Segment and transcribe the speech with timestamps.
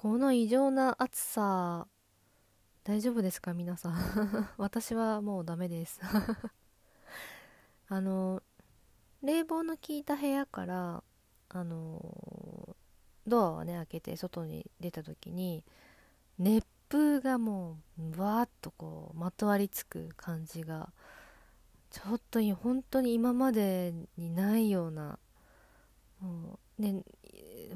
[0.00, 1.86] この異常な暑さ
[2.84, 4.48] 大丈夫ですか皆さん？
[4.56, 6.00] 私はもうダメです。
[7.86, 8.42] あの
[9.22, 11.04] 冷房の効いた部屋から
[11.50, 12.74] あの
[13.26, 15.66] ドアをね開けて外に出た時に
[16.38, 20.94] 熱風がもうわーっとこうまとわりつく感じが
[21.90, 25.18] ちょっと本当に今までにないような
[26.20, 27.04] もうね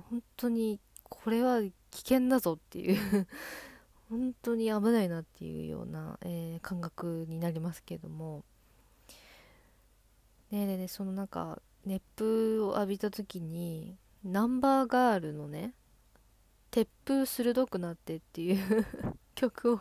[0.09, 0.80] 本当に
[1.25, 1.72] これは危
[2.02, 3.27] 険だぞっていう。
[4.11, 8.44] 本当に危ないなっていうような、えー、感覚になりますけども。
[10.50, 15.72] ねでねそのなんか熱風を浴びた時にナンバーガールのね
[16.71, 18.86] 鉄風鋭くなってっていう
[19.35, 19.80] 曲を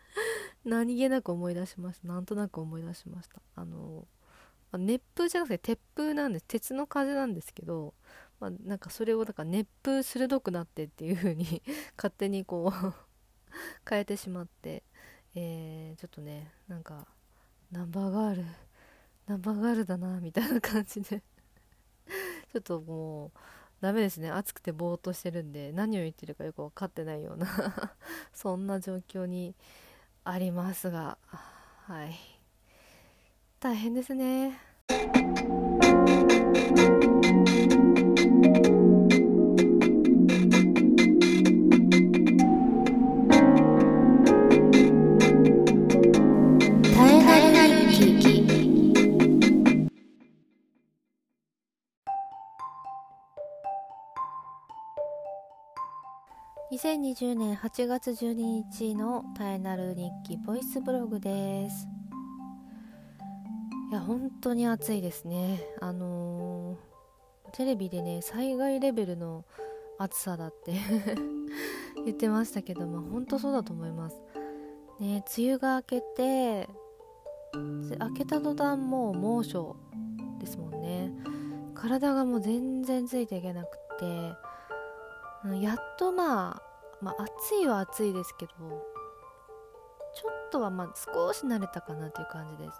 [0.64, 3.42] 何気なく思い出しましたなんとなく思い出しました。
[3.54, 4.08] あの
[4.78, 6.44] 熱風じゃなくて鉄風なんです。
[6.48, 7.94] 鉄の風なんですけど、
[8.40, 11.62] まあ、なんかそれをなんか熱風鋭くなってっていう風に
[11.96, 12.94] 勝手にこう
[13.88, 14.82] 変えてしまって、
[15.34, 17.06] えー、ちょっとねなんか
[17.72, 18.44] ナンバーガール
[19.26, 21.22] ナンバーガールだなみたいな感じで
[22.52, 23.32] ちょっともう
[23.80, 24.30] ダメですね。
[24.30, 27.46] 暑くてぼーっとしてるんで何を言ってるかよく分かってないような
[28.32, 29.54] そんな状況に
[30.24, 32.16] ありますがはい。
[33.60, 34.58] 大変ですね。
[57.16, 61.88] 2020年8月12日のタイナル日記ボイスブログです。
[63.90, 65.66] いや本当に暑いですね。
[65.80, 69.46] あのー、テレビでね災害レベルの
[69.98, 70.74] 暑さだって
[72.04, 74.20] 言ってましたけども本当そうだと思います。
[75.00, 76.68] ね梅雨が明けて
[77.54, 79.74] 明けた途端もう猛暑
[80.38, 81.14] ですもんね。
[81.74, 84.34] 体がもう全然ついていけなくて
[85.62, 86.65] やっとまあ
[87.00, 88.52] まあ暑いは暑いですけど
[90.14, 92.78] ちょっとはまあ少し慣れたかなという感じです。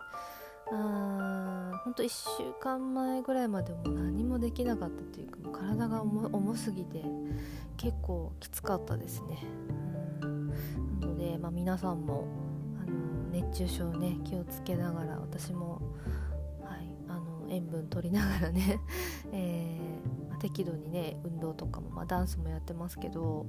[0.73, 7.05] あほんと1週間前ぐらいまでも何もできなかったというかもう体が重すぎて
[7.77, 9.45] 結構きつかったですね。
[11.01, 12.27] なので、まあ、皆さんも
[12.83, 12.97] あの
[13.31, 15.81] 熱中症ね気をつけながら私も、
[16.65, 18.81] はい、あの塩分取りながらね、
[19.33, 19.76] えー
[20.37, 23.47] 適度にね運動とかも、まあ、ダンスもやってますけど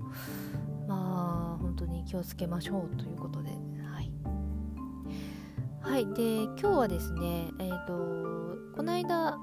[0.88, 3.50] まあ本当に気をつけましょうということで。
[3.50, 4.12] はい、
[5.82, 7.94] はい、で今日はですねえっ、ー、と
[8.76, 9.38] この間、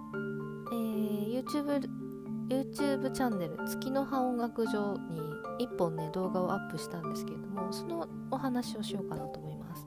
[0.73, 1.89] えー、YouTube,
[2.49, 5.21] YouTube チャンネル月の葉音楽場に
[5.67, 9.87] 1本ね動画をアップしたんですけれどもそのお話をしようかなと思います。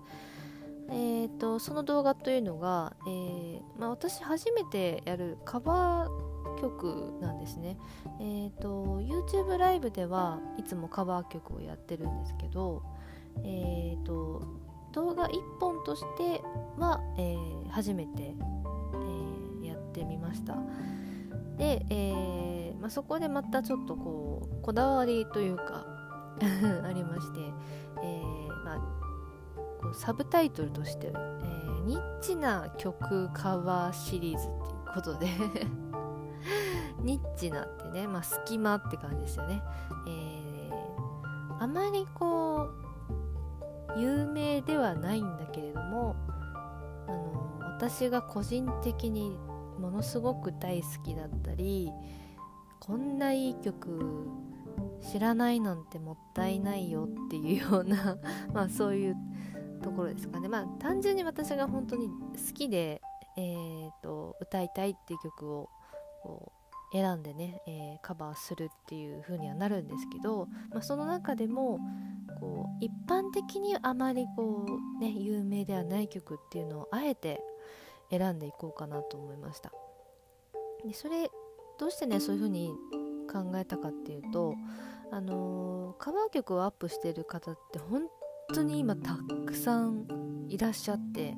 [0.90, 6.27] えーと、その動画というのが、えーまあ、私初めてやるカバー
[6.60, 7.78] 曲なんですね。
[8.20, 12.84] えっ、ー、と YouTube ライブではいつもカバー曲をやってるんですけど、
[13.44, 14.44] えっ、ー、と
[14.94, 16.42] 動画1本として
[16.78, 18.34] は、えー、初めて、
[19.64, 20.56] えやってみました。
[21.58, 25.86] で、えまあ、そこでまたちょっとこうこだわりというか
[26.84, 27.40] ありまして、
[28.04, 28.22] え
[28.64, 28.78] まあ、
[29.82, 35.28] こうサブタイトルとして、えニッチな曲カバーシリーズっていうことで
[37.08, 39.64] ニッチなってね、まあ、隙間って感じですよね。
[40.06, 42.70] えー、あまりこ
[43.96, 46.18] う、有名ではないんだけれども、
[47.08, 49.38] あの私が個人的に
[49.80, 51.90] ものすごく大好きだったり、
[52.82, 54.28] こんないい曲
[55.02, 58.18] 知らないなんてもったいないよっていうような
[58.54, 59.16] まあそういう
[59.82, 60.50] ところですかね。
[60.50, 63.02] まあ単純に私が本当に好きで、
[63.38, 65.70] えーと、歌いたいっていう曲を
[66.22, 66.57] こう
[66.98, 71.80] 選んでね、えー、カバーするっていう風にはなるんですけど、まあ、その中でも
[72.40, 77.40] こう一般的にあまりこうね有名ではない曲っていうのをあえて
[78.10, 79.72] 選んでいこうかなと思いました。
[80.86, 81.30] でそれ
[81.80, 82.74] どうしてねそういう風に
[83.32, 84.56] 考えたかっていうと
[85.12, 88.04] あのー、カバー曲をアップしてる方って本
[88.54, 90.06] 当に今たくさん
[90.50, 91.36] いらっしゃって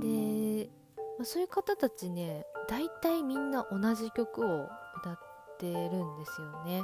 [0.00, 0.70] で、
[1.18, 4.68] まあ、そういう方たちね大体みんな同じ曲を
[4.98, 5.18] 歌っ
[5.58, 6.82] てるんですよね。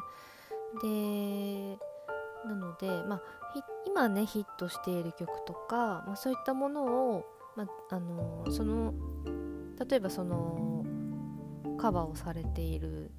[0.83, 1.79] で
[2.47, 3.23] なので、まあ、
[3.87, 7.25] 今ねヒットしている曲とか、まあ、そういったものを、
[7.57, 8.95] まあ、のその
[9.89, 10.85] 例えばその
[11.79, 13.11] カバーをされている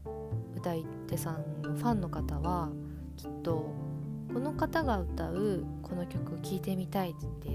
[0.56, 2.70] 歌い手さんのファンの方は
[3.18, 3.74] きっと
[4.34, 7.50] この方が歌うこの曲聴いてみたいって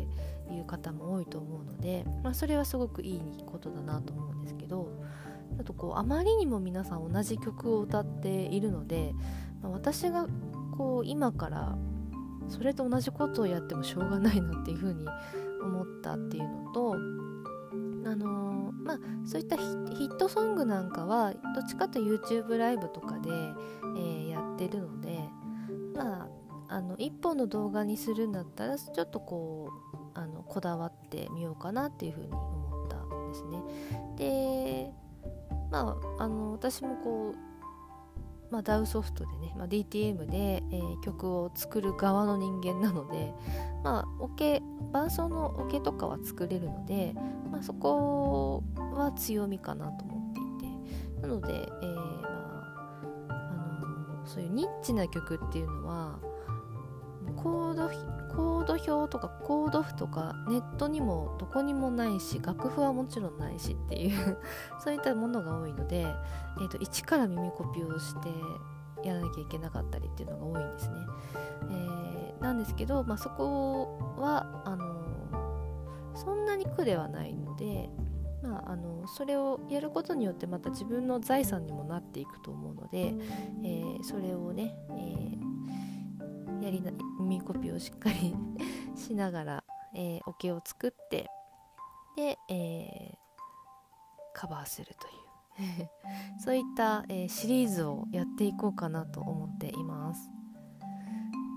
[0.53, 4.58] いう方も多いと思うので、まあ、それはすごくいいことだなと思うんですけ
[5.59, 9.15] あとこうあまりにも皆さん同じ曲を歌っているので、
[9.63, 10.27] まあ、私が
[10.77, 11.77] こう今から
[12.49, 15.07] それと同じことをやってもしょうがないなっていうふうに
[15.63, 16.97] 思ったっていうのとあ
[18.17, 25.19] のー、まあそういったヒットソングなんかはどっちかと YouTube ライブとかで、えー、やってるので
[25.95, 26.29] まあ
[26.71, 33.63] あの1本の動画にするんだったらちょっとこうあのこだわってみようかなっていうふうに思ったんですね。
[34.17, 35.08] で
[35.71, 37.49] まああの私もこう
[38.51, 43.35] まあ、DAW ソフトでね、まあ、DTM で、えー、曲を作る側の人間なので、
[43.85, 47.15] まあ、オケ伴奏のオケとかは作れるので、
[47.51, 50.69] まあ、そこは強みかなと思っていて。
[51.21, 56.19] なので、えーまあ、あのそういうニッチな曲っていうのは
[57.37, 57.91] コード
[58.35, 64.39] コード表とかコード譜とかネットにもどこにもないし楽譜はもちろんないしっていう
[64.79, 66.07] そういったものが多いので、
[66.59, 68.29] えーと、一から耳コピーをして
[69.03, 70.95] やらなきゃいけなかったりっていうのが多いんですね。
[71.71, 74.87] えー、なんですけど、まあ、そこはあの
[76.15, 77.91] そんなに苦ではないので、
[78.43, 83.15] まあ、あのそれをやることによってまた自分の財産にもなっていくと思うので、
[83.63, 85.48] えー、それをね、えー
[86.61, 88.35] やりな耳コピーをしっかり
[88.97, 89.65] しながら、
[89.95, 91.31] えー、オケを作って
[92.17, 93.17] で、えー、
[94.35, 95.19] カバーするという。
[96.39, 100.31] そういった、えー、シリーズをやっていこうかなと思っています。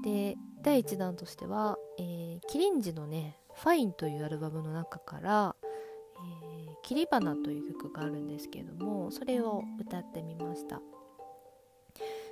[0.04, 5.56] で第1弾としては、えー、キリンジのね「ファインというアルバムの中から
[6.66, 10.82] 「えー、切り花」という曲があるんですけどもそれを歌ってみました。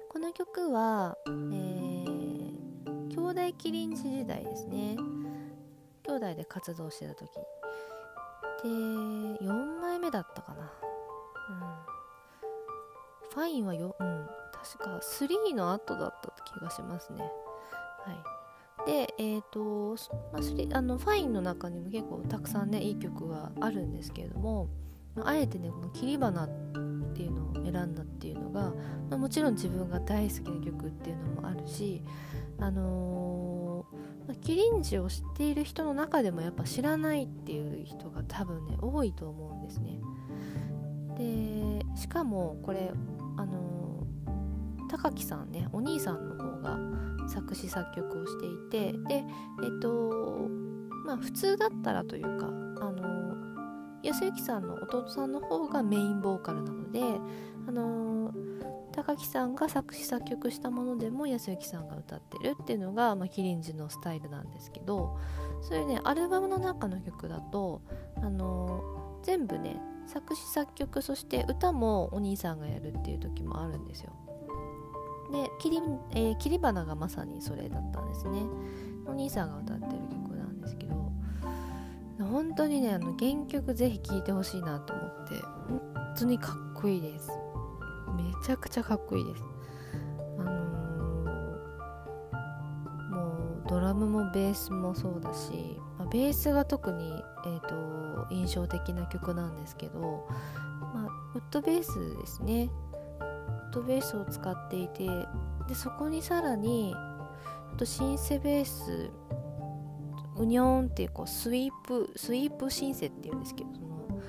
[0.10, 2.19] この曲は、えー
[3.32, 4.96] 弟キリンジ時代ですね。
[6.04, 7.30] 兄弟で活動してた時。
[8.64, 10.62] で4枚目だったかな。
[10.62, 10.70] うん。
[13.34, 17.22] ファインはよ、うん、確か3の後だった気がしますね。
[17.22, 17.28] は
[18.14, 18.40] い。
[18.86, 19.96] でえっ、ー、と、
[20.34, 24.70] まあ、あのファインの中にも結構たくさんねいい曲はあるんですけれども
[25.22, 26.50] あえてねこの「切り花」っ
[27.14, 28.74] ていうのを選んだっていうのが、
[29.10, 32.02] まあ、もちろん自分が大好きな曲っていうのもあるし
[32.60, 40.00] あのー、キリンジを知っている人の中でもやっぱ知らないっていう人が多分ね多いと思うんですね。
[41.18, 42.92] でしかもこれ
[43.38, 46.80] あのー、高木さんねお兄さんの方が
[47.28, 49.24] 作詞作曲をしていてで
[49.64, 50.48] えっと
[51.06, 52.50] まあ普通だったらというかあ
[52.92, 57.02] のー、安幸さんの弟さんの方がメインボーカルなので
[57.68, 58.49] あのー
[58.92, 65.18] 高木さんが作詞作曲したものでも安幸さんが歌ってるっていうのが、まあ、キリンジのスタイルなんですけど
[65.62, 67.82] そういうねアルバムの中の曲だと、
[68.18, 74.12] あのー、全部ね作詞作曲そして歌もお兄さんがやるっていう時もあるんですよ。
[75.32, 75.82] で切り,、
[76.12, 78.42] えー、切り花がまさにそれだったんですね。
[79.06, 81.12] お兄さんが歌ってる曲なんですけど
[82.20, 85.36] 本当にねあの原曲ぜひ聴いてほしいなと思って
[85.68, 85.82] 本
[86.18, 87.32] 当にかっこいいです。
[88.44, 89.44] ちゃくちゃかっこいいです。
[90.40, 100.28] あのー、もうドラムもベースもそうだし、まあ、ベースが特に、えーと、印象的な曲なんですけど、
[100.94, 102.70] まあ、ウッドベースですね
[103.20, 105.08] ウッドベースを使っていて
[105.68, 106.96] でそこにさらに
[107.80, 109.10] とシンセベース
[110.36, 114.22] うにょんっていうこうスイープスイープシンセっていうんですけどその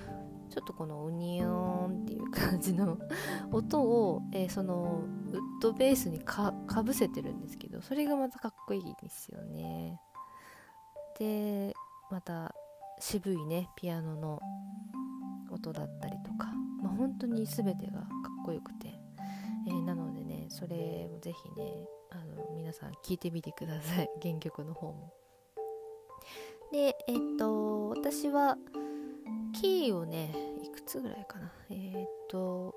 [0.49, 2.99] ちょっとこのうにょんっていう感じの
[3.53, 6.53] 音を、えー、そのウッドベースにか
[6.85, 10.01] ぶせてるんですけどそれがまたかっこいいですよね。
[11.19, 11.75] で
[12.11, 12.55] また
[12.99, 14.41] 渋いねピアノの
[15.51, 18.07] 音だったりとか、まあ、本当に全てがか
[18.43, 18.89] っこよくて、
[19.67, 24.11] えー、なのでねそれをぜひねあの皆さん聴いてみてください。
[24.23, 25.13] 原曲の方も。
[26.73, 28.57] でえっと私は
[29.61, 30.33] キーをね
[30.81, 31.53] くつぐらいかな？
[31.71, 32.75] えー、っと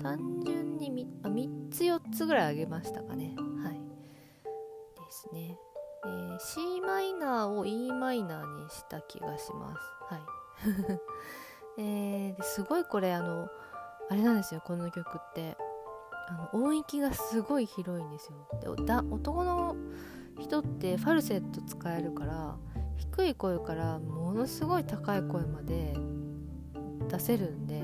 [0.00, 3.34] 単純に 3, あ3つ4つぐらいあげましたかね。
[3.62, 3.74] はい。
[3.74, 3.80] で
[5.10, 5.58] すね、
[6.04, 10.14] えー、C マイナーを E マイナーにした気がします。
[10.14, 10.22] はい。
[11.82, 13.48] えー、すごいこれあの
[14.10, 15.56] あれなんですよこの曲って。
[16.26, 18.48] あの音域がすごい広いんですよ。
[18.62, 19.76] で男の
[20.40, 22.56] 人ってファルセット使えるから
[22.96, 25.94] 低い声からものすごい高い声まで
[27.14, 27.80] 出せるんで、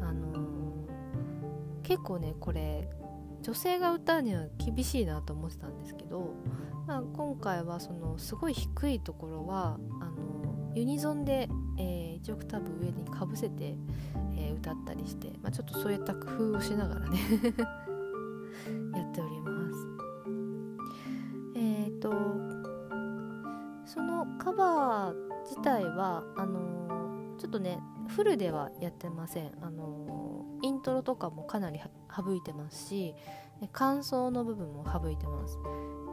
[0.00, 2.88] あのー、結構ねこれ
[3.42, 6.34] 女性が歌うには厳しいなと思ってたんですけど、
[6.86, 13.74] まあ、今回はそのすごい低いところはあのユニゾンで、えー、1オクターブ上にかぶせて、
[14.36, 17.18] えー、歌ったりして、まあ、ちょっとそういった工夫をしながらね
[18.94, 19.86] やっております。
[21.56, 22.12] え、ー、と
[23.84, 26.61] そのカバー自体はあの
[27.42, 29.50] ちょっとねフルではやってません。
[29.60, 31.80] あのイントロとかもかなり
[32.16, 33.16] 省いてますし
[33.72, 35.58] 感想の部分も省いてます。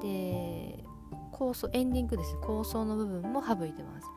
[0.02, 0.84] で
[1.32, 2.40] 構想エンディングですね。
[2.42, 4.08] 構想の部分も省いてます。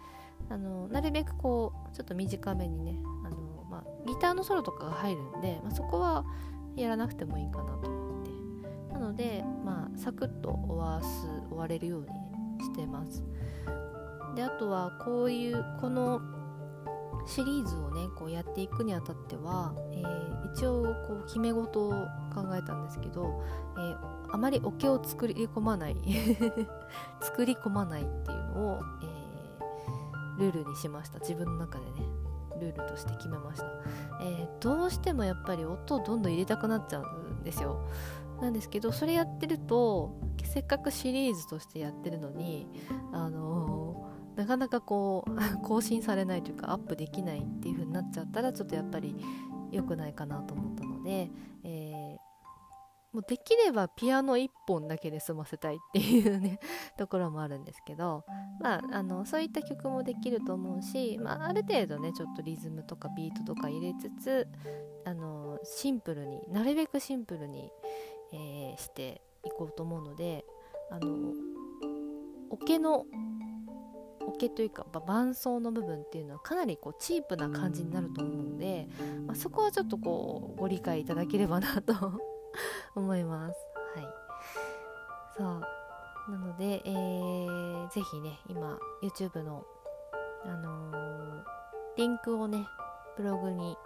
[0.49, 6.25] あのなるべくこうちょっと短めにねあの、まあ、ギターのソロとかが入るんで、まあ、そこは
[6.77, 8.95] やらなくてもいいかなと思って。
[8.95, 12.07] なので、まあ、サクッと終わす終われるよう
[12.59, 13.23] にしてます。
[14.35, 16.23] であとはこういうこの
[17.27, 21.91] シリーズをねこうやっていくにあたっては、えー、一応こう決め事を
[22.35, 23.43] 考えたんですけど、
[23.77, 23.99] えー、
[24.33, 25.97] あまりおけを作り込まない
[27.21, 31.19] 作り込まないっていうのを、えー、ルールにしました。
[31.21, 31.93] 自分の中でね
[32.61, 33.67] ルールとして決めました、
[34.21, 37.81] えどうしてもやっぱり音をどんどん入れたくなっちゃうんですよ。
[38.41, 42.69] なんですけどそれやってるとせっかくシリーズとしてやってるのに
[43.13, 45.31] あのなかなかこう
[45.63, 49.17] 更新されないというかアップできないっていう風になっちゃったらちょっとやっぱり
[49.71, 51.31] 良くないかなと思ったので、
[51.65, 52.33] えー、
[53.13, 56.59] もうできればピアノ1本だけで済ませたいっていうね
[56.97, 58.25] ところもあるんですけど、
[58.61, 64.49] まあ、あのそういった曲もできると思うし、まあ、ある程度ねちょっとリズムとかビートとか入れつつ
[65.05, 67.71] あのシンプルになるべくシンプルに、
[68.33, 70.45] えー、していこうと思うので
[70.91, 71.33] あの
[72.51, 73.07] オケの
[74.27, 78.89] オケというか伴奏の部分っていうのはかなりこうチープな感じになると思うので、
[79.27, 81.95] まあ、そこはちょっとこうご理解いただければなと
[82.95, 83.57] 思います。
[83.95, 84.09] はい、
[85.37, 85.47] そう
[86.31, 89.65] なので、えー、ぜひね今 YouTube の、
[90.45, 91.43] あのー、
[91.97, 92.67] リンクをね
[93.17, 93.77] ブログに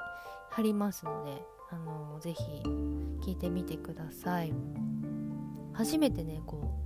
[0.50, 2.42] 貼りますので、あのー、ぜひ
[3.22, 4.52] 聞いてみてください。
[5.72, 6.85] 初めてねこう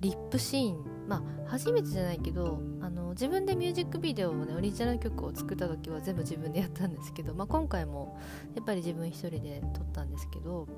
[0.00, 0.84] リップシーン。
[1.08, 8.16] まあ初めてじゃないけどあの自分でミュージックビデオをねオリジナル曲を作った時は全部自分でやったんですけど、まあ、今回も
[8.54, 10.68] やっぱり自分一人で撮ったんですけど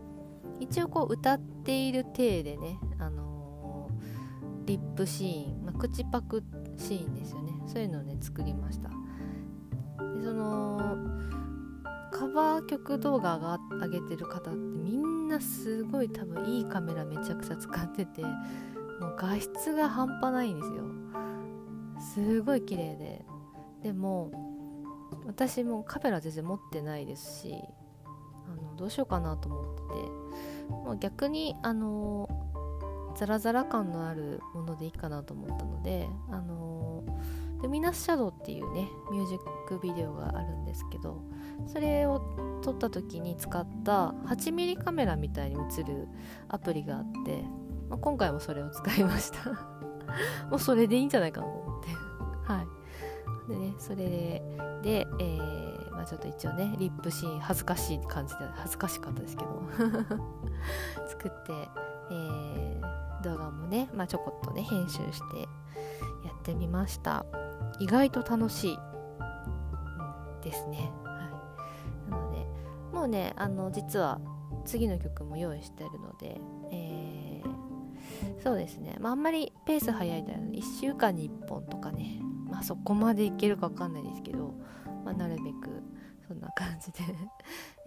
[0.59, 6.43] 一応こう歌っている体でね、あのー、リップシーン、まあ、口パク
[6.79, 7.53] シーンですよね。
[7.67, 8.89] そういうのをね作りました。
[8.89, 8.95] で
[10.25, 10.97] その
[12.11, 18.23] カバー曲動画が上げてる方ってみんなすごい多分いいカメラめちゃくちゃ使ってて
[19.03, 20.85] もう画質が半端ないんですよ。
[22.15, 23.25] すごい綺麗で。
[23.83, 24.31] でも
[25.27, 27.55] 私もカメラ全然持ってないですし
[28.47, 29.89] あのどうしようかなと思ってて、
[30.87, 32.29] まあ、逆にあの
[33.17, 37.05] ザラザラ感のあるものでいいかなと思ったのであの
[37.63, 41.23] ルミナスシャドウっていうねミュージックビデオがあるんですけど
[41.67, 42.21] それを
[42.63, 46.09] 撮った時に使った 8mm カメラみたいに映る
[46.49, 47.45] アプリがあって
[47.93, 49.51] まあ、今回もそれを使いました。
[50.49, 51.89] もうそれでいいんじゃないかなと思って。
[52.51, 52.69] はい。
[53.51, 54.43] でねそれで
[54.83, 59.63] で、えー、まあ、ちょっと一応ねリップシーン恥ずかしい感じで恥ずかしかったですけど。
[61.07, 61.69] 作って、
[62.11, 65.41] えー、動画もね、まあ、ちょこっとね編集して
[66.25, 67.27] やってみました。
[67.79, 68.79] 意外と楽しい、
[70.43, 71.29] ですね、は
[72.09, 72.47] い、なので
[72.93, 74.19] もうねあの実は
[74.65, 77.22] 次の曲も用意してるので、えー
[78.43, 82.21] そうですね、まあ、あんまりペース早いと1週間に1本とかね、
[82.51, 84.55] まあ、そこまでいけるか分かんないですけど、
[85.05, 85.83] まあ、なるべく
[86.27, 86.99] そんな感じで。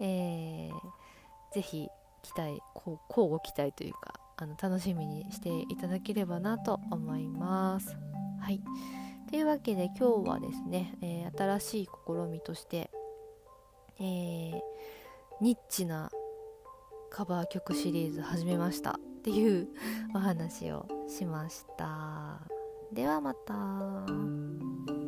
[0.00, 1.88] えー、ぜひ
[2.22, 7.96] 期待交互期待というかあの楽しみにしていただければなと思います。
[8.40, 8.60] はい。
[9.28, 12.90] というわけで今日はですね、えー、新しい試みとして、
[13.98, 14.60] えー、
[15.40, 16.10] ニッチな
[17.10, 18.98] カバー曲シリーズ始めました。
[19.26, 19.66] っていう
[20.14, 22.38] お話をしました。
[22.92, 25.05] ではまた。